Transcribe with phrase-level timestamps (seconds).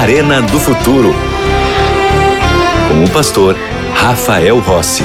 [0.00, 1.10] Arena do Futuro.
[2.88, 3.54] Com o pastor
[3.92, 5.02] Rafael Rossi.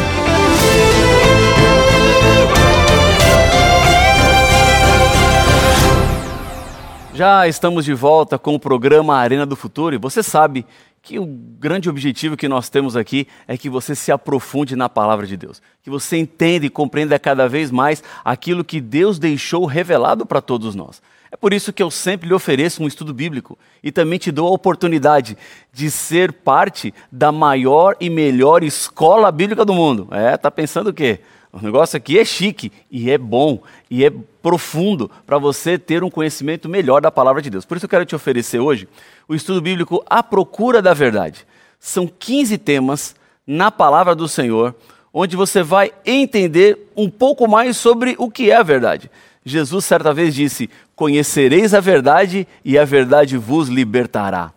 [7.14, 10.66] Já estamos de volta com o programa Arena do Futuro e você sabe
[11.02, 15.28] que o grande objetivo que nós temos aqui é que você se aprofunde na palavra
[15.28, 20.26] de Deus, que você entenda e compreenda cada vez mais aquilo que Deus deixou revelado
[20.26, 21.02] para todos nós.
[21.36, 24.48] É por isso que eu sempre lhe ofereço um estudo bíblico e também te dou
[24.48, 25.38] a oportunidade
[25.74, 30.08] de ser parte da maior e melhor escola bíblica do mundo.
[30.12, 31.20] É, tá pensando o quê?
[31.52, 36.10] O negócio aqui é chique e é bom e é profundo para você ter um
[36.10, 37.66] conhecimento melhor da palavra de Deus.
[37.66, 38.88] Por isso eu quero te oferecer hoje
[39.28, 41.46] o estudo bíblico A Procura da Verdade.
[41.78, 43.14] São 15 temas
[43.46, 44.74] na palavra do Senhor,
[45.14, 49.12] onde você vai entender um pouco mais sobre o que é a verdade.
[49.46, 54.52] Jesus certa vez disse: Conhecereis a verdade e a verdade vos libertará.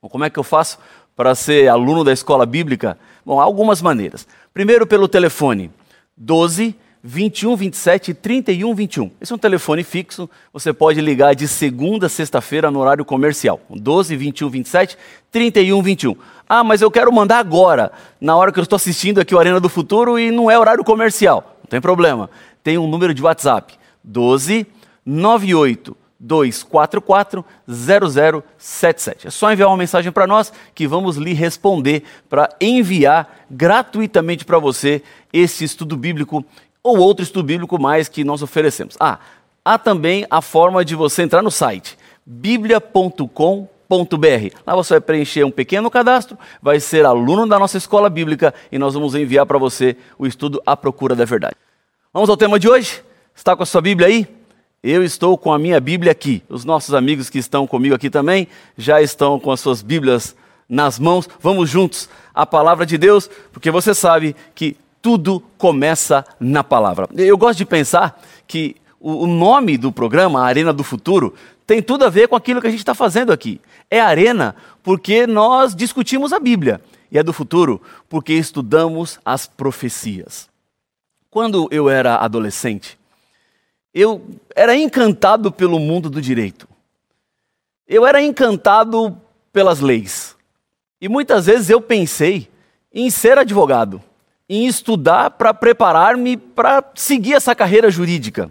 [0.00, 0.78] Bom, como é que eu faço
[1.16, 2.96] para ser aluno da escola bíblica?
[3.26, 4.26] Bom, há algumas maneiras.
[4.54, 5.70] Primeiro, pelo telefone
[6.16, 9.10] 12 21 27 31 21.
[9.20, 13.60] Esse é um telefone fixo, você pode ligar de segunda a sexta-feira no horário comercial.
[13.70, 14.98] 12 21 27
[15.30, 16.16] 31 21.
[16.48, 19.60] Ah, mas eu quero mandar agora, na hora que eu estou assistindo aqui o Arena
[19.60, 21.56] do Futuro e não é horário comercial.
[21.62, 22.30] Não tem problema.
[22.62, 24.66] Tem um número de WhatsApp: 12
[25.04, 29.28] 98 244 0077.
[29.28, 34.58] É só enviar uma mensagem para nós que vamos lhe responder para enviar gratuitamente para
[34.58, 36.44] você esse estudo bíblico
[36.82, 38.96] ou outro estudo bíblico mais que nós oferecemos.
[38.98, 39.18] Ah,
[39.64, 41.96] há também a forma de você entrar no site
[42.26, 43.66] biblia.com.br.
[44.66, 48.78] Lá você vai preencher um pequeno cadastro, vai ser aluno da nossa escola bíblica e
[48.78, 51.56] nós vamos enviar para você o estudo A Procura da Verdade.
[52.12, 53.02] Vamos ao tema de hoje?
[53.38, 54.26] Está com a sua Bíblia aí?
[54.82, 56.42] Eu estou com a minha Bíblia aqui.
[56.48, 60.34] Os nossos amigos que estão comigo aqui também já estão com as suas Bíblias
[60.68, 61.28] nas mãos.
[61.40, 67.08] Vamos juntos à palavra de Deus, porque você sabe que tudo começa na palavra.
[67.14, 71.32] Eu gosto de pensar que o nome do programa, Arena do Futuro,
[71.64, 73.60] tem tudo a ver com aquilo que a gente está fazendo aqui.
[73.88, 76.80] É arena porque nós discutimos a Bíblia.
[77.10, 80.48] E é do futuro porque estudamos as profecias.
[81.30, 82.98] Quando eu era adolescente,
[84.00, 86.68] eu era encantado pelo mundo do direito.
[87.84, 89.20] Eu era encantado
[89.52, 90.36] pelas leis.
[91.00, 92.48] E muitas vezes eu pensei
[92.94, 94.00] em ser advogado,
[94.48, 98.48] em estudar para preparar-me para seguir essa carreira jurídica.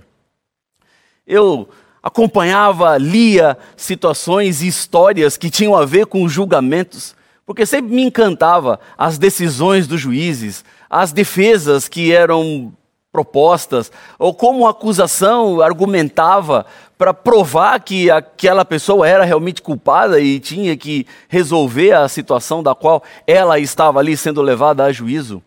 [1.26, 1.70] Eu
[2.04, 7.16] acompanhava, lia situações e histórias que tinham a ver com julgamentos,
[7.46, 12.74] porque sempre me encantava as decisões dos juízes, as defesas que eram
[13.18, 16.68] propostas, ou como a acusação argumentava
[17.00, 22.76] para provar que aquela pessoa era realmente culpada e tinha que resolver a situação da
[22.76, 25.42] qual ela estava ali sendo levada a juízo.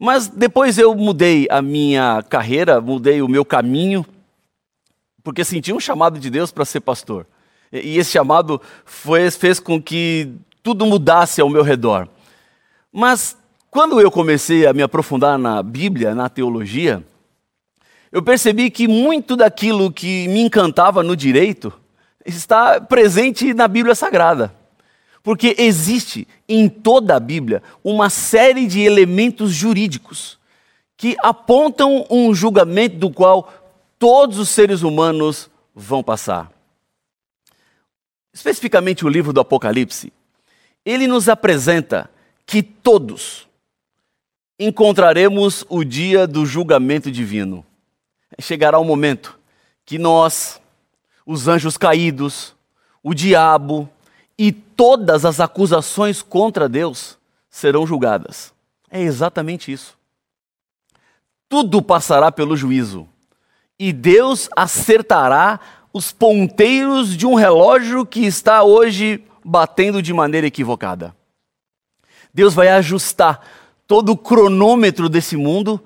[0.00, 4.04] Mas depois eu mudei a minha carreira, mudei o meu caminho,
[5.22, 7.24] porque senti um chamado de Deus para ser pastor.
[7.72, 12.08] E esse chamado foi, fez com que tudo mudasse ao meu redor.
[12.92, 13.36] Mas
[13.70, 17.04] quando eu comecei a me aprofundar na Bíblia, na teologia,
[18.10, 21.72] eu percebi que muito daquilo que me encantava no direito
[22.26, 24.52] está presente na Bíblia Sagrada.
[25.22, 30.38] Porque existe em toda a Bíblia uma série de elementos jurídicos
[30.96, 33.52] que apontam um julgamento do qual
[33.98, 36.50] todos os seres humanos vão passar.
[38.32, 40.12] Especificamente o livro do Apocalipse,
[40.84, 42.10] ele nos apresenta
[42.46, 43.46] que todos,
[44.60, 47.64] encontraremos o dia do julgamento divino.
[48.38, 49.38] Chegará o momento
[49.86, 50.60] que nós,
[51.24, 52.54] os anjos caídos,
[53.02, 53.88] o diabo
[54.38, 57.16] e todas as acusações contra Deus
[57.48, 58.52] serão julgadas.
[58.90, 59.96] É exatamente isso.
[61.48, 63.08] Tudo passará pelo juízo
[63.78, 65.58] e Deus acertará
[65.90, 71.16] os ponteiros de um relógio que está hoje batendo de maneira equivocada.
[72.32, 73.40] Deus vai ajustar
[73.90, 75.82] todo o cronômetro desse mundo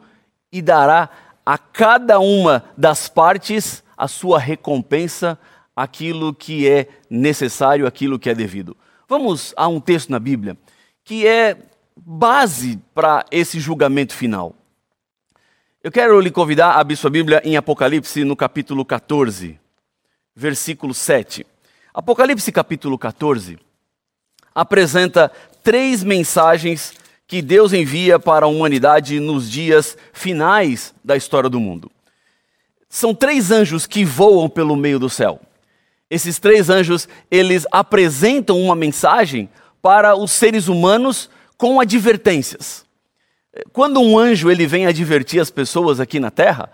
[0.52, 1.08] e dará
[1.46, 5.38] a cada uma das partes a sua recompensa,
[5.74, 8.76] aquilo que é necessário, aquilo que é devido.
[9.08, 10.54] Vamos a um texto na Bíblia
[11.02, 11.56] que é
[11.96, 14.54] base para esse julgamento final.
[15.82, 19.58] Eu quero lhe convidar a abrir sua Bíblia em Apocalipse, no capítulo 14,
[20.36, 21.46] versículo 7.
[21.94, 23.58] Apocalipse, capítulo 14,
[24.54, 27.02] apresenta três mensagens
[27.34, 31.90] que Deus envia para a humanidade nos dias finais da história do mundo.
[32.88, 35.40] São três anjos que voam pelo meio do céu.
[36.08, 39.48] Esses três anjos, eles apresentam uma mensagem
[39.82, 41.28] para os seres humanos
[41.58, 42.86] com advertências.
[43.72, 46.70] Quando um anjo ele vem advertir as pessoas aqui na terra,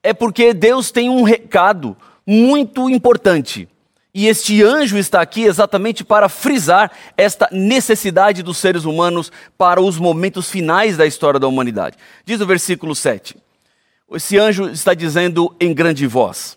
[0.00, 3.68] é porque Deus tem um recado muito importante.
[4.14, 9.98] E este anjo está aqui exatamente para frisar esta necessidade dos seres humanos para os
[9.98, 11.96] momentos finais da história da humanidade.
[12.24, 13.36] Diz o versículo 7.
[14.12, 16.56] Esse anjo está dizendo em grande voz: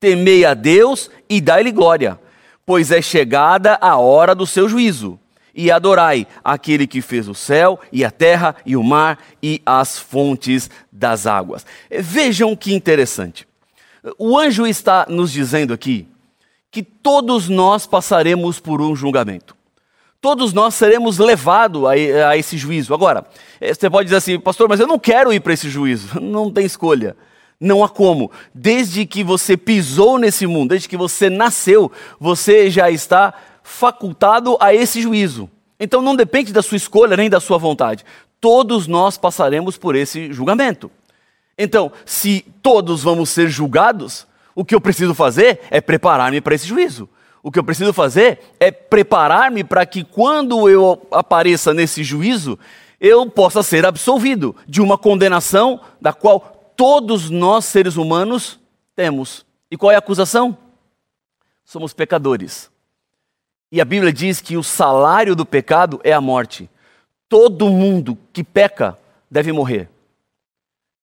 [0.00, 2.18] Temei a Deus e dai-lhe glória,
[2.64, 5.20] pois é chegada a hora do seu juízo.
[5.54, 9.98] E adorai aquele que fez o céu e a terra e o mar e as
[9.98, 11.64] fontes das águas.
[11.90, 13.46] Vejam que interessante.
[14.18, 16.06] O anjo está nos dizendo aqui
[16.76, 19.56] que todos nós passaremos por um julgamento.
[20.20, 21.92] Todos nós seremos levados a,
[22.28, 22.92] a esse juízo.
[22.92, 23.24] Agora,
[23.58, 26.20] eh, você pode dizer assim, pastor, mas eu não quero ir para esse juízo.
[26.20, 27.16] Não tem escolha.
[27.58, 28.30] Não há como.
[28.54, 31.90] Desde que você pisou nesse mundo, desde que você nasceu,
[32.20, 33.32] você já está
[33.62, 35.48] facultado a esse juízo.
[35.80, 38.04] Então não depende da sua escolha nem da sua vontade.
[38.38, 40.90] Todos nós passaremos por esse julgamento.
[41.56, 44.26] Então, se todos vamos ser julgados,
[44.56, 47.06] o que eu preciso fazer é preparar-me para esse juízo.
[47.42, 52.58] O que eu preciso fazer é preparar-me para que quando eu apareça nesse juízo,
[52.98, 58.58] eu possa ser absolvido de uma condenação da qual todos nós, seres humanos,
[58.96, 59.44] temos.
[59.70, 60.56] E qual é a acusação?
[61.62, 62.70] Somos pecadores.
[63.70, 66.70] E a Bíblia diz que o salário do pecado é a morte.
[67.28, 68.96] Todo mundo que peca
[69.30, 69.90] deve morrer.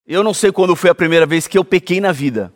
[0.07, 2.51] Eu não sei quando foi a primeira vez que eu pequei na vida.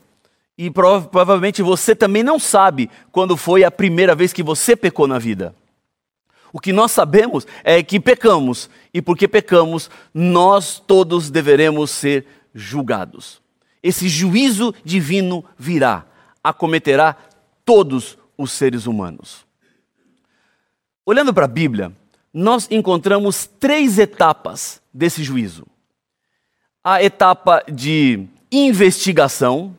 [0.57, 5.07] E prova provavelmente você também não sabe quando foi a primeira vez que você pecou
[5.07, 5.55] na vida.
[6.51, 12.25] O que nós sabemos é que pecamos, e porque pecamos, nós todos deveremos ser
[12.55, 13.39] julgados.
[13.83, 16.05] Esse juízo divino virá,
[16.43, 17.15] acometerá
[17.63, 19.45] todos os seres humanos.
[21.05, 21.91] Olhando para a Bíblia,
[22.33, 25.65] nós encontramos três etapas desse juízo:
[26.83, 29.77] a etapa de investigação,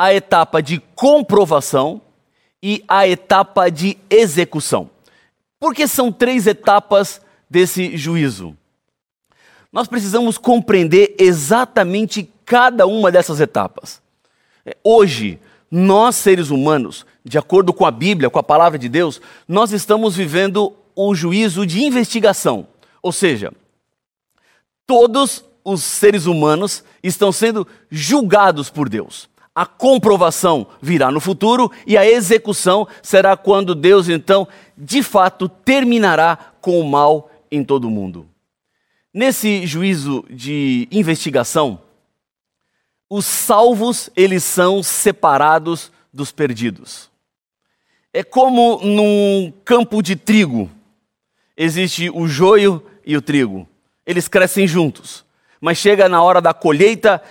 [0.00, 2.00] a etapa de comprovação
[2.62, 4.90] e a etapa de execução.
[5.58, 8.56] Por que são três etapas desse juízo?
[9.72, 14.02] nós precisamos compreender exatamente cada uma dessas etapas.
[14.66, 15.38] É, hoje,
[15.70, 20.16] nós seres humanos, de acordo com a Bíblia, com a palavra de Deus, nós estamos
[20.16, 22.66] vivendo o juízo de investigação.
[23.00, 23.52] Ou seja,
[24.86, 29.28] todos os seres humanos estão sendo julgados por Deus.
[29.54, 36.36] A comprovação virá no futuro e a execução será quando Deus, então, de fato, terminará
[36.60, 38.28] com o mal em todo o mundo.
[39.12, 41.80] Nesse juízo de investigação,
[43.08, 47.10] os salvos eles são separados dos perdidos.
[48.12, 50.70] É como num campo de trigo.
[51.56, 53.68] Existe o joio e o trigo.
[54.06, 55.24] Eles crescem juntos.
[55.60, 57.22] Mas chega na hora da colheita,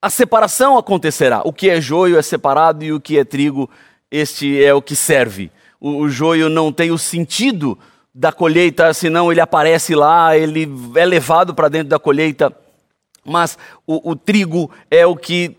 [0.00, 1.42] a separação acontecerá.
[1.44, 3.68] O que é joio é separado e o que é trigo,
[4.10, 5.50] este é o que serve.
[5.80, 7.78] O, o joio não tem o sentido
[8.14, 12.50] da colheita, senão ele aparece lá, ele é levado para dentro da colheita.
[13.24, 15.56] Mas o, o, trigo é o que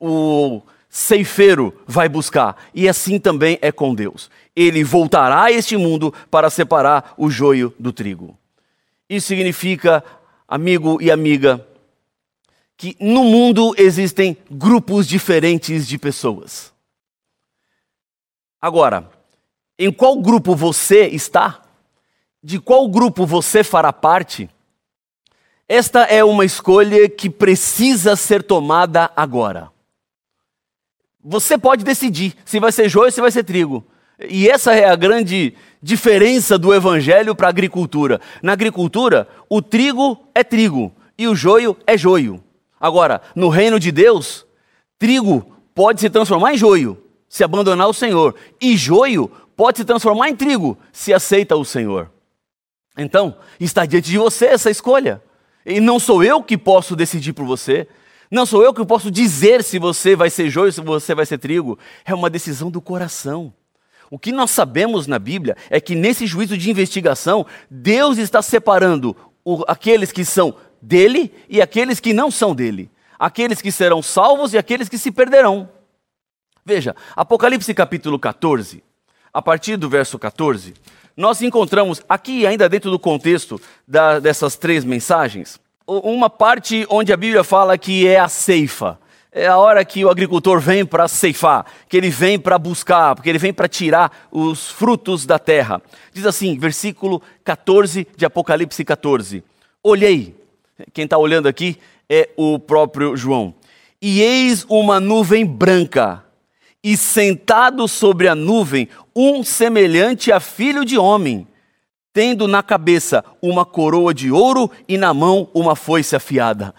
[0.00, 2.56] o ceifeiro vai buscar.
[2.74, 4.30] E assim também é com Deus.
[4.54, 8.38] Ele voltará a este mundo para separar o joio do trigo.
[9.08, 10.02] Isso significa,
[10.48, 11.66] amigo e amiga,
[12.82, 16.72] que no mundo existem grupos diferentes de pessoas.
[18.60, 19.08] Agora,
[19.78, 21.62] em qual grupo você está?
[22.42, 24.50] de qual grupo você fará parte,
[25.68, 29.70] esta é uma escolha que precisa ser tomada agora.
[31.22, 33.86] Você pode decidir se vai ser joio ou se vai ser trigo.
[34.28, 38.20] E essa é a grande diferença do evangelho para a agricultura.
[38.42, 42.42] Na agricultura, o trigo é trigo e o joio é joio.
[42.82, 44.44] Agora, no reino de Deus,
[44.98, 50.28] trigo pode se transformar em joio se abandonar o Senhor, e joio pode se transformar
[50.28, 52.10] em trigo se aceita o Senhor.
[52.94, 55.22] Então, está diante de você essa escolha.
[55.64, 57.88] E não sou eu que posso decidir por você.
[58.30, 61.38] Não sou eu que posso dizer se você vai ser joio, se você vai ser
[61.38, 61.78] trigo.
[62.04, 63.50] É uma decisão do coração.
[64.10, 69.16] O que nós sabemos na Bíblia é que nesse juízo de investigação, Deus está separando
[69.66, 72.90] aqueles que são dele e aqueles que não são dele.
[73.18, 75.68] Aqueles que serão salvos e aqueles que se perderão.
[76.64, 78.82] Veja, Apocalipse capítulo 14,
[79.32, 80.74] a partir do verso 14,
[81.16, 87.16] nós encontramos aqui, ainda dentro do contexto da, dessas três mensagens, uma parte onde a
[87.16, 88.98] Bíblia fala que é a ceifa.
[89.34, 93.30] É a hora que o agricultor vem para ceifar, que ele vem para buscar, porque
[93.30, 95.80] ele vem para tirar os frutos da terra.
[96.12, 99.42] Diz assim, versículo 14 de Apocalipse 14:
[99.82, 100.36] Olhei,
[100.92, 101.76] quem está olhando aqui
[102.08, 103.54] é o próprio João,
[104.00, 106.24] e eis uma nuvem branca,
[106.82, 111.46] e sentado sobre a nuvem, um semelhante a filho de homem,
[112.12, 116.74] tendo na cabeça uma coroa de ouro e na mão uma foice afiada.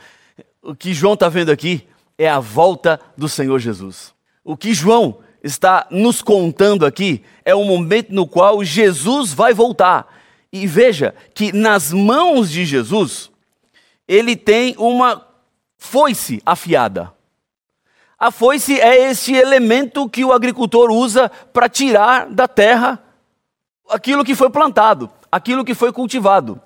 [0.62, 4.14] O que João está vendo aqui é a volta do Senhor Jesus.
[4.44, 10.08] O que João está nos contando aqui é o momento no qual Jesus vai voltar.
[10.52, 13.32] E veja que nas mãos de Jesus,
[14.08, 15.26] ele tem uma
[15.78, 17.14] foice afiada.
[18.18, 23.04] A foice é esse elemento que o agricultor usa para tirar da terra
[23.90, 26.62] aquilo que foi plantado, aquilo que foi cultivado.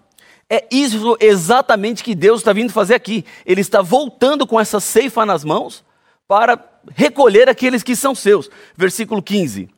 [0.50, 3.26] É isso exatamente que Deus está vindo fazer aqui.
[3.46, 5.84] Ele está voltando com essa ceifa nas mãos
[6.28, 6.64] para
[6.94, 8.50] recolher aqueles que são seus.
[8.76, 9.70] Versículo 15.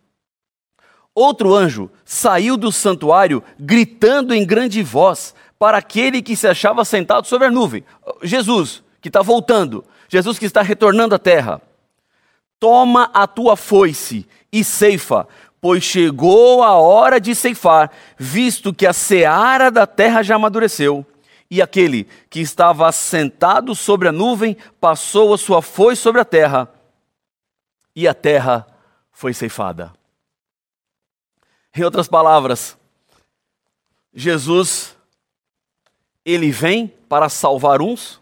[1.16, 7.28] Outro anjo saiu do santuário gritando em grande voz para aquele que se achava sentado
[7.28, 7.84] sobre a nuvem.
[8.24, 9.84] Jesus, que está voltando.
[10.08, 11.62] Jesus que está retornando à terra.
[12.58, 15.28] Toma a tua foice e ceifa,
[15.62, 21.06] pois chegou a hora de ceifar, visto que a seara da terra já amadureceu.
[21.52, 26.70] E aquele que estava assentado sobre a nuvem passou a sua foice sobre a terra,
[27.96, 28.66] e a terra
[29.12, 29.92] foi ceifada.
[31.76, 32.78] Em outras palavras,
[34.14, 34.96] Jesus,
[36.32, 38.22] ele vem para salvar uns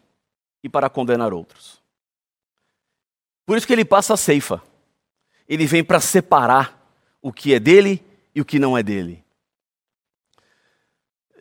[0.64, 1.82] e para condenar outros.
[3.46, 4.62] Por isso que ele passa a ceifa.
[5.48, 6.78] Ele vem para separar
[7.22, 9.24] o que é dele e o que não é dele.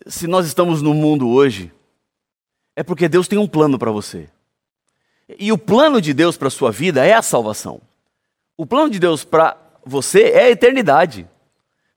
[0.07, 1.73] Se nós estamos no mundo hoje,
[2.75, 4.29] é porque Deus tem um plano para você.
[5.39, 7.81] E o plano de Deus para a sua vida é a salvação.
[8.57, 11.29] O plano de Deus para você é a eternidade.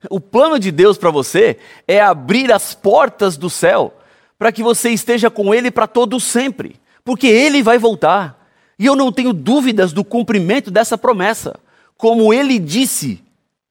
[0.08, 3.99] O plano de Deus para você é abrir as portas do céu
[4.40, 8.48] para que você esteja com Ele para todo sempre, porque Ele vai voltar.
[8.78, 11.60] E eu não tenho dúvidas do cumprimento dessa promessa.
[11.94, 13.22] Como Ele disse,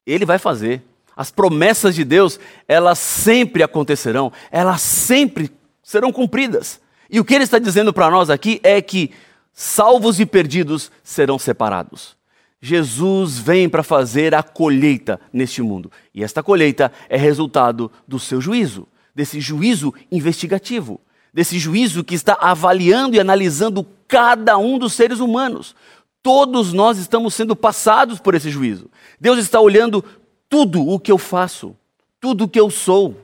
[0.06, 0.84] ele vai fazer.
[1.18, 5.50] As promessas de Deus, elas sempre acontecerão, elas sempre
[5.82, 6.80] serão cumpridas.
[7.10, 9.10] E o que ele está dizendo para nós aqui é que
[9.52, 12.16] salvos e perdidos serão separados.
[12.62, 15.92] Jesus vem para fazer a colheita neste mundo.
[16.14, 21.00] E esta colheita é resultado do seu juízo, desse juízo investigativo,
[21.34, 25.76] desse juízo que está avaliando e analisando cada um dos seres humanos.
[26.22, 28.90] Todos nós estamos sendo passados por esse juízo.
[29.20, 30.04] Deus está olhando
[30.50, 31.76] tudo o que eu faço,
[32.20, 33.16] tudo o que eu sou,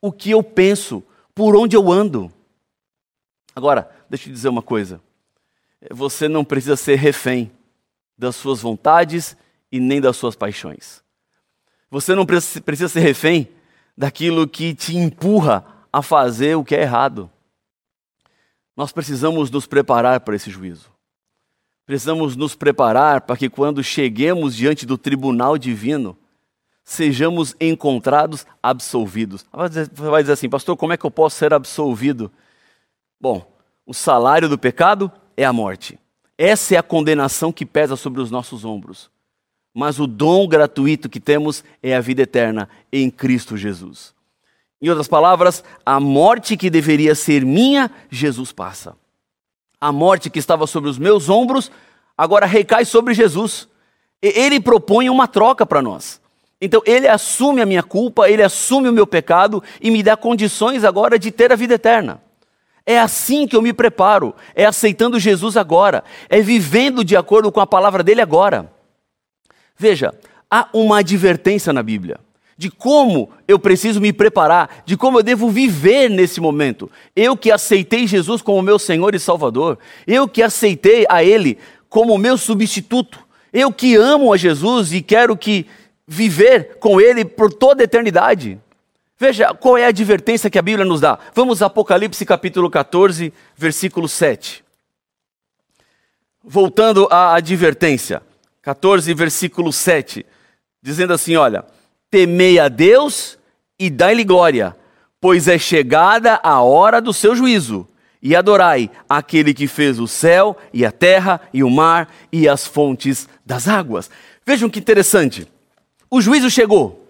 [0.00, 1.02] o que eu penso,
[1.34, 2.32] por onde eu ando.
[3.54, 5.00] Agora, deixa eu dizer uma coisa.
[5.90, 7.50] Você não precisa ser refém
[8.16, 9.36] das suas vontades
[9.70, 11.02] e nem das suas paixões.
[11.90, 13.48] Você não precisa ser refém
[14.00, 17.30] daquilo que te empurra a fazer o que é errado.
[18.74, 20.88] Nós precisamos nos preparar para esse juízo.
[21.84, 26.16] Precisamos nos preparar para que quando cheguemos diante do tribunal divino,
[26.82, 29.44] sejamos encontrados absolvidos.
[29.52, 32.32] Você vai dizer assim, pastor, como é que eu posso ser absolvido?
[33.20, 33.52] Bom,
[33.84, 36.00] o salário do pecado é a morte.
[36.38, 39.10] Essa é a condenação que pesa sobre os nossos ombros.
[39.74, 44.12] Mas o dom gratuito que temos é a vida eterna em Cristo Jesus.
[44.82, 48.96] Em outras palavras, a morte que deveria ser minha, Jesus passa
[49.80, 51.70] a morte que estava sobre os meus ombros,
[52.16, 53.66] agora recai sobre Jesus.
[54.20, 56.20] Ele propõe uma troca para nós.
[56.60, 60.84] Então, ele assume a minha culpa, ele assume o meu pecado e me dá condições
[60.84, 62.20] agora de ter a vida eterna.
[62.84, 67.60] É assim que eu me preparo, é aceitando Jesus agora, é vivendo de acordo com
[67.60, 68.70] a palavra dele agora.
[69.80, 70.12] Veja,
[70.50, 72.20] há uma advertência na Bíblia
[72.54, 76.90] de como eu preciso me preparar, de como eu devo viver nesse momento.
[77.16, 81.56] Eu que aceitei Jesus como meu Senhor e Salvador, eu que aceitei a Ele
[81.88, 83.18] como meu substituto,
[83.50, 85.64] eu que amo a Jesus e quero que
[86.06, 88.58] viver com Ele por toda a eternidade.
[89.18, 91.18] Veja qual é a advertência que a Bíblia nos dá.
[91.34, 94.62] Vamos a Apocalipse capítulo 14, versículo 7.
[96.44, 98.20] Voltando à advertência,
[98.62, 100.24] 14, versículo 7,
[100.82, 101.64] dizendo assim: olha
[102.10, 103.38] temei a Deus
[103.78, 104.76] e dai-lhe glória,
[105.20, 107.86] pois é chegada a hora do seu juízo.
[108.22, 112.66] E adorai aquele que fez o céu e a terra e o mar e as
[112.66, 114.10] fontes das águas.
[114.44, 115.48] Vejam que interessante.
[116.10, 117.08] O juízo chegou.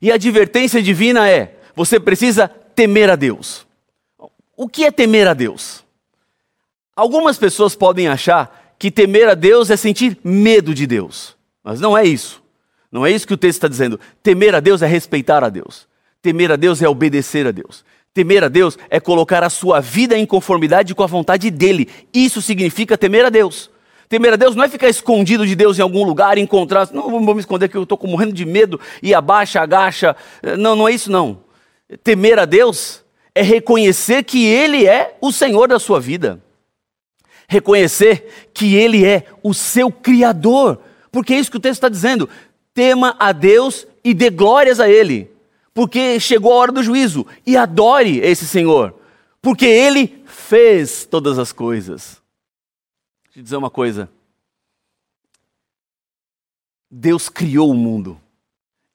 [0.00, 3.66] E a advertência divina é: você precisa temer a Deus.
[4.56, 5.84] O que é temer a Deus?
[6.96, 11.36] Algumas pessoas podem achar que temer a Deus é sentir medo de Deus.
[11.62, 12.42] Mas não é isso.
[12.90, 14.00] Não é isso que o texto está dizendo.
[14.20, 15.86] Temer a Deus é respeitar a Deus.
[16.20, 17.84] Temer a Deus é obedecer a Deus.
[18.12, 21.88] Temer a Deus é colocar a sua vida em conformidade com a vontade dele.
[22.12, 23.70] Isso significa temer a Deus.
[24.08, 27.36] Temer a Deus não é ficar escondido de Deus em algum lugar, encontrar, não vou
[27.36, 30.16] me esconder que eu estou morrendo de medo e abaixa, agacha.
[30.58, 31.44] Não, não é isso não.
[32.02, 36.42] Temer a Deus é reconhecer que Ele é o Senhor da sua vida.
[37.48, 40.80] Reconhecer que Ele é o seu Criador.
[41.10, 42.28] Porque é isso que o texto está dizendo.
[42.74, 45.30] Tema a Deus e dê glórias a Ele.
[45.74, 47.26] Porque chegou a hora do juízo.
[47.46, 48.94] E adore esse Senhor.
[49.40, 52.20] Porque Ele fez todas as coisas.
[53.24, 54.08] Deixa eu dizer uma coisa.
[56.90, 58.20] Deus criou o mundo.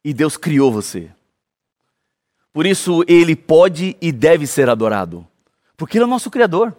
[0.03, 1.11] E Deus criou você.
[2.53, 5.27] Por isso ele pode e deve ser adorado.
[5.75, 6.75] Porque ele é o nosso Criador.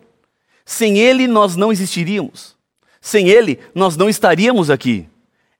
[0.70, 2.54] Sem ele nós não existiríamos.
[3.00, 5.08] Sem ele nós não estaríamos aqui.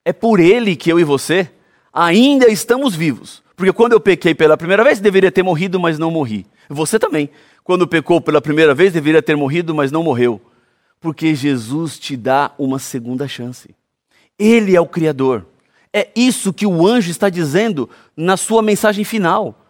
[0.05, 1.49] É por ele que eu e você
[1.91, 3.41] ainda estamos vivos.
[3.55, 6.45] Porque quando eu pequei pela primeira vez, deveria ter morrido, mas não morri.
[6.69, 7.29] Você também.
[7.63, 10.39] Quando pecou pela primeira vez, deveria ter morrido, mas não morreu
[10.99, 13.73] porque Jesus te dá uma segunda chance.
[14.37, 15.45] Ele é o Criador.
[15.93, 19.65] É isso que o anjo está dizendo na sua mensagem final.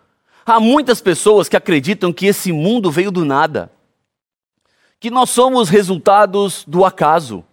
[0.46, 3.72] Há muitas pessoas que acreditam que esse mundo veio do nada,
[5.00, 7.44] que nós somos resultados do acaso,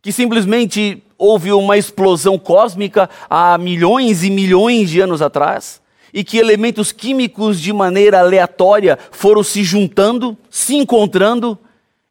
[0.00, 6.38] que simplesmente houve uma explosão cósmica há milhões e milhões de anos atrás e que
[6.38, 11.58] elementos químicos de maneira aleatória foram se juntando, se encontrando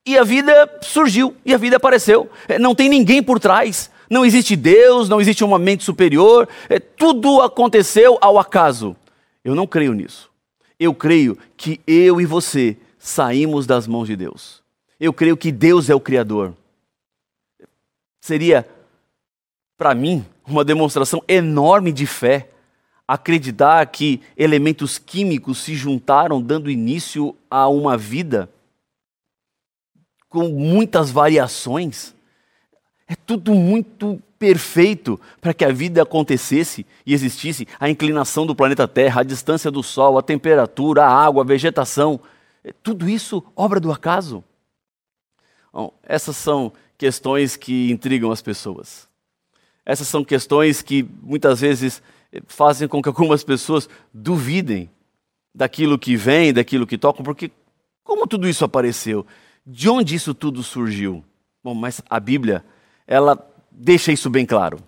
[0.06, 2.30] e a vida surgiu, e a vida apareceu.
[2.50, 3.90] É, não tem ninguém por trás.
[4.10, 6.48] Não existe Deus, não existe uma mente superior.
[6.68, 8.96] É, tudo aconteceu ao acaso.
[9.46, 10.30] Eu não creio nisso.
[10.78, 14.64] Eu creio que eu e você saímos das mãos de Deus.
[14.98, 16.56] Eu creio que Deus é o Criador.
[18.22, 18.66] Seria,
[19.78, 22.50] para mim, uma demonstração enorme de fé
[23.06, 28.50] acreditar que elementos químicos se juntaram, dando início a uma vida
[30.30, 32.16] com muitas variações.
[33.06, 37.68] É tudo muito perfeito para que a vida acontecesse e existisse.
[37.78, 42.22] A inclinação do planeta Terra, a distância do Sol, a temperatura, a água, a vegetação.
[42.72, 44.44] Tudo isso obra do acaso.
[45.72, 49.08] Bom, essas são questões que intrigam as pessoas.
[49.86, 54.90] Essas são questões que muitas vezes eh, fazem com que algumas pessoas duvidem
[55.54, 57.52] daquilo que vem, daquilo que tocam, porque
[58.04, 59.26] como tudo isso apareceu?
[59.66, 61.24] De onde isso tudo surgiu?
[61.64, 62.64] Bom, mas a Bíblia,
[63.08, 63.38] ela
[63.72, 64.80] deixa isso bem claro.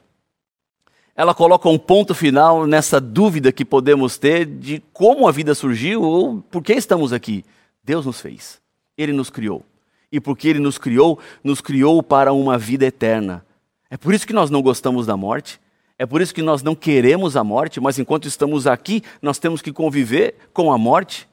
[1.15, 6.01] Ela coloca um ponto final nessa dúvida que podemos ter de como a vida surgiu
[6.01, 7.45] ou por que estamos aqui.
[7.85, 8.59] Deus nos fez.
[8.97, 9.63] Ele nos criou.
[10.11, 13.45] E porque ele nos criou, nos criou para uma vida eterna.
[13.89, 15.59] É por isso que nós não gostamos da morte.
[15.97, 19.61] É por isso que nós não queremos a morte, mas enquanto estamos aqui, nós temos
[19.61, 21.27] que conviver com a morte.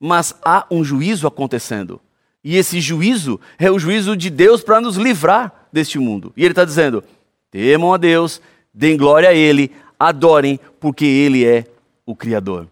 [0.00, 2.00] Mas há um juízo acontecendo.
[2.42, 6.32] E esse juízo é o juízo de Deus para nos livrar deste mundo.
[6.36, 7.04] E ele está dizendo:
[7.50, 8.40] temam a Deus,
[8.72, 11.64] deem glória a Ele, adorem, porque Ele é
[12.04, 12.68] o Criador.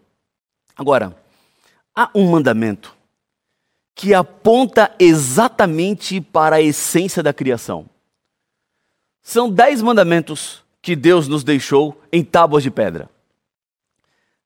[0.76, 1.16] Agora,
[1.94, 2.94] há um mandamento
[3.94, 7.88] que aponta exatamente para a essência da criação.
[9.22, 13.08] São dez mandamentos que Deus nos deixou em tábuas de pedra.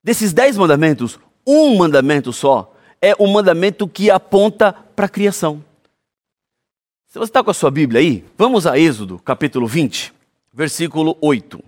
[0.02, 5.64] Desses dez mandamentos, um mandamento só é o mandamento que aponta para a criação.
[7.08, 10.12] Se você está com a sua Bíblia aí, vamos a Êxodo, capítulo 20,
[10.52, 11.62] versículo 8.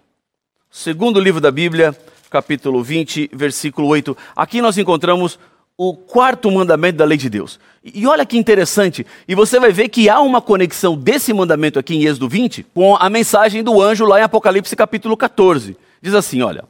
[0.71, 1.97] Segundo livro da Bíblia,
[2.29, 4.17] capítulo 20, versículo 8.
[4.37, 5.39] Aqui nós encontramos
[5.79, 7.59] o quarto mandamento da lei de Deus.
[7.83, 11.95] E olha que interessante, e você vai ver que há uma conexão desse mandamento aqui
[11.95, 15.77] em Êxodo 20 com a mensagem do anjo lá em Apocalipse capítulo 14.
[16.03, 16.65] Diz assim, olha: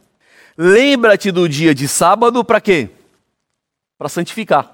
[0.56, 2.90] Lembra-te do dia de sábado para quê?
[3.98, 4.72] para santificar.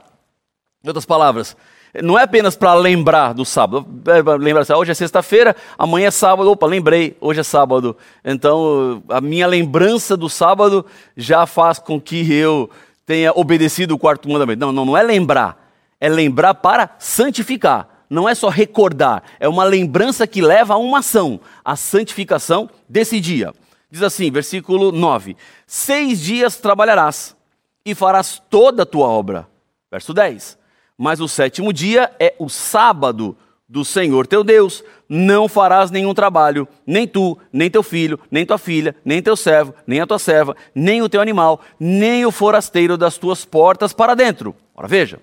[0.85, 1.57] Em outras palavras,
[2.03, 3.87] não é apenas para lembrar do sábado.
[4.07, 6.51] É, lembrar assim, hoje é sexta-feira, amanhã é sábado.
[6.51, 7.97] Opa, lembrei, hoje é sábado.
[8.23, 10.85] Então, a minha lembrança do sábado
[11.17, 12.69] já faz com que eu
[13.07, 14.61] tenha obedecido o quarto mandamento.
[14.61, 15.71] Não, não, não é lembrar.
[16.01, 17.89] É lembrar para santificar.
[18.09, 19.23] Não é só recordar.
[19.41, 23.53] É uma lembrança que leva a uma ação, a santificação desse dia.
[23.91, 25.37] Diz assim, versículo 9:
[25.67, 27.37] Seis dias trabalharás
[27.85, 29.49] e farás toda a tua obra.
[29.91, 30.59] Verso 10.
[30.97, 33.37] Mas o sétimo dia é o sábado
[33.75, 34.85] do Senhor teu Deus.
[35.09, 39.75] Não farás nenhum trabalho, nem tu, nem teu filho, nem tua filha, nem teu servo,
[39.85, 44.15] nem a tua serva, nem o teu animal, nem o forasteiro das tuas portas para
[44.15, 44.55] dentro.
[44.77, 45.21] Ora veja.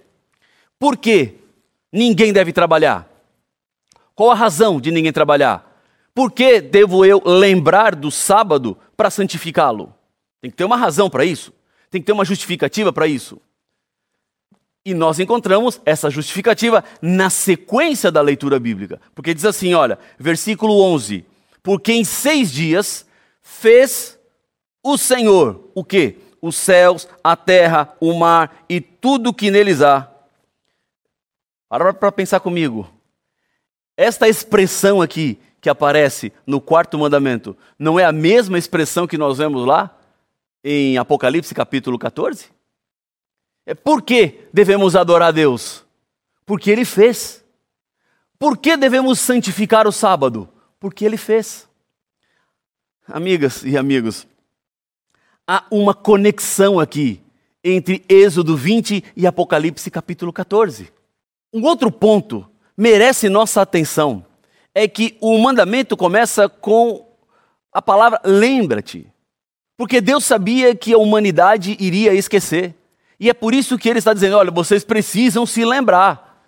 [0.78, 1.36] Por que
[1.92, 3.08] ninguém deve trabalhar?
[4.14, 5.82] Qual a razão de ninguém trabalhar?
[6.14, 9.96] Por que devo eu lembrar do sábado para santificá-lo?
[10.42, 11.54] Tem que ter uma razão para isso.
[11.90, 13.42] Tem que ter uma justificativa para isso.
[14.84, 19.00] E nós encontramos essa justificativa na sequência da leitura bíblica.
[19.14, 21.26] Porque diz assim: olha, versículo 11:
[21.62, 23.06] Porque em seis dias
[23.42, 24.18] fez
[24.84, 26.18] o Senhor o quê?
[26.42, 30.10] Os céus, a terra, o mar e tudo que neles há.
[31.70, 32.90] Para para pensar comigo.
[33.96, 39.38] Esta expressão aqui que aparece no quarto mandamento não é a mesma expressão que nós
[39.38, 39.96] vemos lá
[40.64, 42.50] em Apocalipse capítulo 14?
[43.72, 45.86] É por que devemos adorar a Deus?
[46.46, 47.42] Porque Ele fez.
[48.38, 50.50] Por que devemos santificar o sábado?
[50.78, 51.70] Porque Ele fez.
[53.08, 54.28] Amigas e amigos,
[55.48, 57.22] há uma conexão aqui
[57.64, 60.92] entre Êxodo 20 e Apocalipse capítulo 14.
[61.54, 64.26] Um outro ponto merece nossa atenção
[64.76, 67.08] é que o mandamento começa com
[67.72, 69.08] a palavra lembra-te.
[69.78, 72.76] Porque Deus sabia que a humanidade iria esquecer.
[73.22, 76.44] E é por isso que ele está dizendo: olha, vocês precisam se lembrar.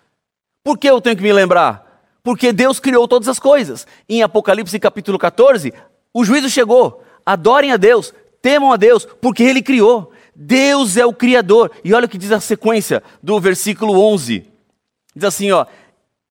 [0.64, 2.10] Por que eu tenho que me lembrar?
[2.20, 3.86] Porque Deus criou todas as coisas.
[4.08, 5.72] Em Apocalipse capítulo 14,
[6.12, 7.04] o juízo chegou.
[7.24, 10.10] Adorem a Deus, temam a Deus, porque Ele criou.
[10.34, 11.70] Deus é o Criador.
[11.84, 14.44] E olha o que diz a sequência do versículo 11.
[15.14, 15.66] Diz assim, ó: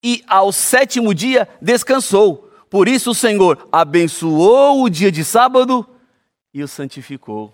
[0.04, 2.52] E ao sétimo dia descansou.
[2.70, 5.88] Por isso o Senhor abençoou o dia de sábado
[6.54, 7.54] e o santificou.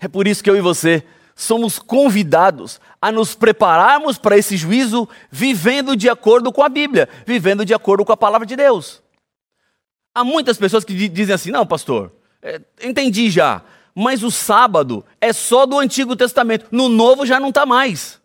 [0.00, 1.04] É por isso que eu e você
[1.38, 7.64] somos convidados a nos prepararmos para esse juízo vivendo de acordo com a Bíblia, vivendo
[7.64, 9.00] de acordo com a palavra de Deus.
[10.12, 13.62] Há muitas pessoas que dizem assim: não, pastor, é, entendi já,
[13.94, 18.20] mas o sábado é só do Antigo Testamento, no Novo já não está mais.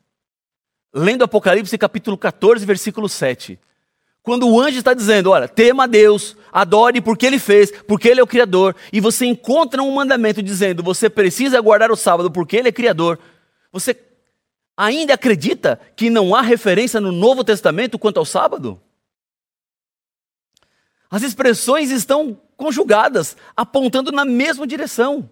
[0.91, 3.60] Lendo Apocalipse capítulo 14, versículo 7.
[4.23, 8.21] Quando o anjo está dizendo, olha, tema a Deus, adore porque Ele fez, porque Ele
[8.21, 12.55] é o Criador, e você encontra um mandamento dizendo, você precisa guardar o sábado porque
[12.55, 13.19] Ele é Criador,
[13.69, 13.95] você
[14.77, 18.81] ainda acredita que não há referência no Novo Testamento quanto ao sábado?
[21.12, 25.29] As expressões estão conjugadas, apontando na mesma direção.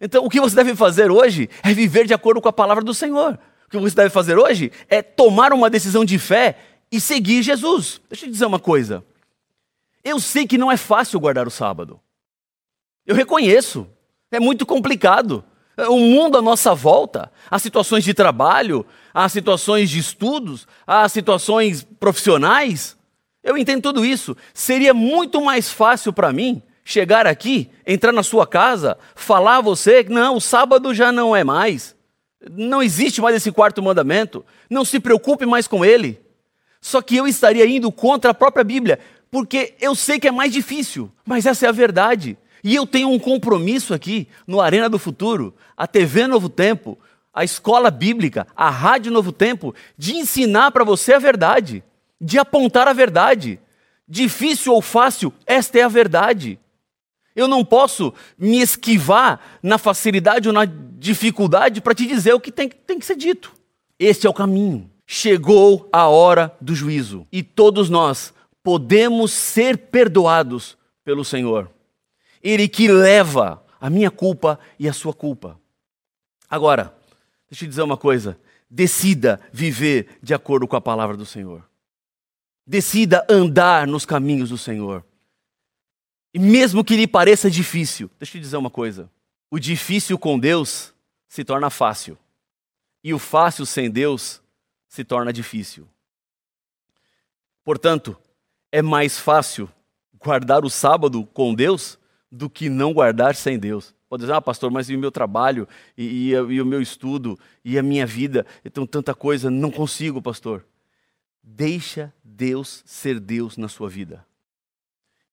[0.00, 2.92] Então, o que você deve fazer hoje é viver de acordo com a palavra do
[2.92, 3.38] Senhor.
[3.66, 6.56] O que você deve fazer hoje é tomar uma decisão de fé
[6.92, 8.00] e seguir Jesus.
[8.10, 9.02] Deixa eu te dizer uma coisa.
[10.04, 11.98] Eu sei que não é fácil guardar o sábado.
[13.06, 13.88] Eu reconheço.
[14.30, 15.42] É muito complicado.
[15.88, 21.82] O mundo à nossa volta, as situações de trabalho, as situações de estudos, as situações
[21.98, 22.96] profissionais,
[23.42, 24.36] eu entendo tudo isso.
[24.52, 30.04] Seria muito mais fácil para mim chegar aqui, entrar na sua casa, falar a você
[30.04, 31.96] que não, o sábado já não é mais.
[32.50, 34.44] Não existe mais esse quarto mandamento.
[34.68, 36.21] Não se preocupe mais com ele.
[36.82, 38.98] Só que eu estaria indo contra a própria Bíblia,
[39.30, 42.36] porque eu sei que é mais difícil, mas essa é a verdade.
[42.62, 46.98] E eu tenho um compromisso aqui no Arena do Futuro, a TV Novo Tempo,
[47.32, 51.84] a escola bíblica, a Rádio Novo Tempo, de ensinar para você a verdade,
[52.20, 53.60] de apontar a verdade.
[54.06, 56.58] Difícil ou fácil, esta é a verdade.
[57.34, 62.50] Eu não posso me esquivar na facilidade ou na dificuldade para te dizer o que
[62.50, 63.52] tem, tem que ser dito.
[63.98, 70.78] Este é o caminho chegou a hora do juízo e todos nós podemos ser perdoados
[71.04, 71.70] pelo Senhor.
[72.42, 75.60] Ele que leva a minha culpa e a sua culpa.
[76.48, 76.96] Agora,
[77.50, 78.38] deixa eu dizer uma coisa:
[78.70, 81.62] decida viver de acordo com a palavra do Senhor.
[82.66, 85.04] Decida andar nos caminhos do Senhor.
[86.32, 89.10] E mesmo que lhe pareça difícil, deixa eu dizer uma coisa:
[89.50, 90.94] o difícil com Deus
[91.28, 92.16] se torna fácil,
[93.04, 94.40] e o fácil sem Deus
[94.92, 95.88] se torna difícil.
[97.64, 98.14] Portanto,
[98.70, 99.66] é mais fácil
[100.22, 101.98] guardar o sábado com Deus
[102.30, 103.94] do que não guardar sem Deus.
[104.06, 107.38] Pode dizer, ah, pastor, mas e o meu trabalho, e, e, e o meu estudo,
[107.64, 110.62] e a minha vida, então tanta coisa, não consigo, pastor.
[111.42, 114.26] Deixa Deus ser Deus na sua vida.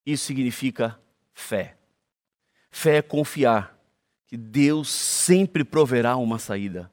[0.06, 0.98] Isso significa
[1.34, 1.76] fé.
[2.72, 3.78] Fé é confiar
[4.26, 6.90] que Deus sempre proverá uma saída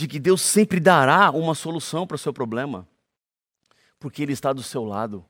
[0.00, 2.88] de que Deus sempre dará uma solução para o seu problema,
[3.98, 5.22] porque Ele está do seu lado.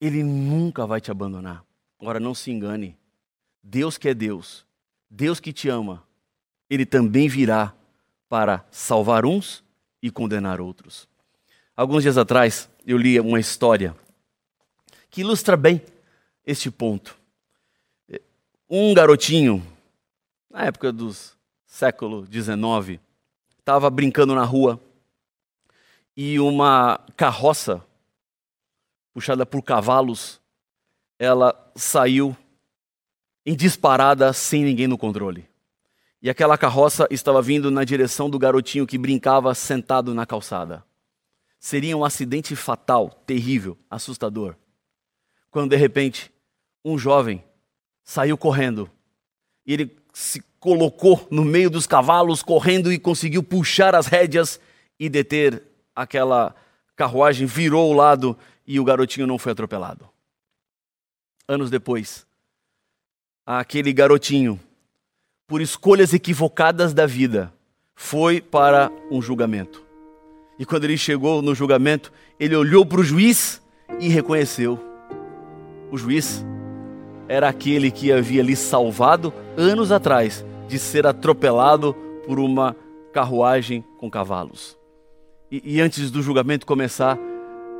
[0.00, 1.64] Ele nunca vai te abandonar.
[2.00, 2.96] Agora, não se engane.
[3.60, 4.64] Deus que é Deus,
[5.10, 6.04] Deus que te ama,
[6.70, 7.74] Ele também virá
[8.28, 9.64] para salvar uns
[10.00, 11.08] e condenar outros.
[11.74, 13.96] Alguns dias atrás, eu li uma história
[15.10, 15.82] que ilustra bem
[16.46, 17.18] este ponto.
[18.68, 19.66] Um garotinho,
[20.48, 21.12] na época do
[21.66, 23.00] século XIX,
[23.70, 24.80] estava brincando na rua
[26.16, 27.80] e uma carroça
[29.12, 30.40] puxada por cavalos,
[31.16, 32.36] ela saiu
[33.46, 35.48] em disparada sem ninguém no controle.
[36.20, 40.84] E aquela carroça estava vindo na direção do garotinho que brincava sentado na calçada.
[41.60, 44.56] Seria um acidente fatal, terrível, assustador.
[45.48, 46.28] Quando de repente,
[46.84, 47.44] um jovem
[48.02, 48.90] saiu correndo.
[49.64, 54.60] E ele se colocou no meio dos cavalos, correndo e conseguiu puxar as rédeas
[54.98, 55.62] e deter
[55.96, 56.54] aquela
[56.94, 60.06] carruagem, virou o lado e o garotinho não foi atropelado.
[61.48, 62.26] Anos depois,
[63.46, 64.60] aquele garotinho,
[65.48, 67.52] por escolhas equivocadas da vida,
[67.96, 69.82] foi para um julgamento.
[70.58, 73.62] E quando ele chegou no julgamento, ele olhou para o juiz
[73.98, 74.78] e reconheceu.
[75.90, 76.44] O juiz
[77.26, 82.76] era aquele que havia lhe salvado anos atrás de ser atropelado por uma
[83.12, 84.78] carruagem com cavalos.
[85.50, 87.18] E, e antes do julgamento começar,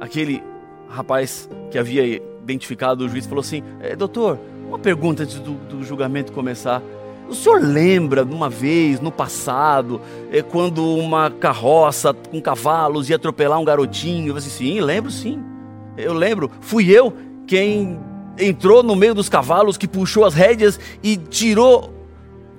[0.00, 0.42] aquele
[0.88, 5.84] rapaz que havia identificado o juiz falou assim: é, Doutor, uma pergunta antes do, do,
[5.84, 6.82] julgamento começar.
[7.28, 10.00] O senhor lembra de uma vez no passado,
[10.32, 14.30] é, quando uma carroça com cavalos ia atropelar um garotinho?
[14.30, 15.40] Eu disse: Sim, lembro sim.
[15.96, 16.50] Eu lembro.
[16.60, 17.14] Fui eu
[17.46, 18.00] quem
[18.36, 21.99] entrou no meio dos cavalos, que puxou as rédeas e tirou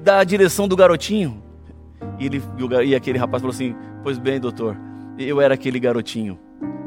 [0.01, 1.41] da direção do garotinho.
[2.19, 2.41] E, ele,
[2.85, 4.77] e aquele rapaz falou assim: Pois bem, doutor,
[5.17, 6.39] eu era aquele garotinho.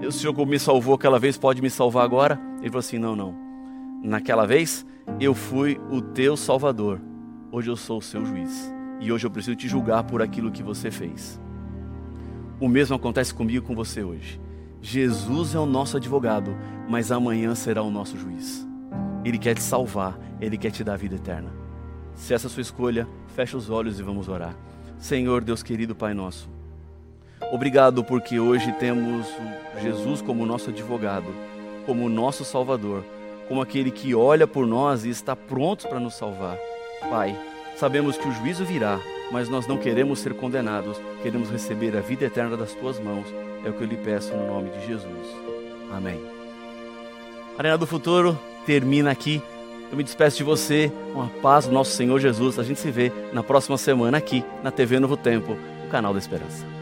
[0.06, 2.38] O senhor me salvou aquela vez, pode me salvar agora?
[2.58, 3.34] Ele falou assim: Não, não.
[4.02, 4.84] Naquela vez
[5.20, 7.00] eu fui o teu salvador.
[7.50, 8.72] Hoje eu sou o seu juiz.
[9.00, 11.40] E hoje eu preciso te julgar por aquilo que você fez.
[12.60, 14.40] O mesmo acontece comigo e com você hoje.
[14.80, 16.54] Jesus é o nosso advogado,
[16.88, 18.66] mas amanhã será o nosso juiz.
[19.24, 21.63] Ele quer te salvar, ele quer te dar vida eterna.
[22.14, 24.54] Se essa é a sua escolha, feche os olhos e vamos orar.
[24.98, 26.48] Senhor, Deus querido, Pai nosso,
[27.52, 29.26] obrigado porque hoje temos
[29.82, 31.26] Jesus como nosso advogado,
[31.84, 33.04] como nosso Salvador,
[33.48, 36.56] como aquele que olha por nós e está pronto para nos salvar.
[37.10, 37.38] Pai,
[37.76, 38.98] sabemos que o juízo virá,
[39.30, 43.26] mas nós não queremos ser condenados, queremos receber a vida eterna das tuas mãos.
[43.64, 45.26] É o que eu lhe peço no nome de Jesus.
[45.92, 46.20] Amém.
[47.58, 49.42] Arena do Futuro termina aqui.
[49.94, 52.58] Eu me despeço de você com a paz do nosso Senhor Jesus.
[52.58, 56.18] A gente se vê na próxima semana aqui na TV Novo Tempo, o canal da
[56.18, 56.73] Esperança.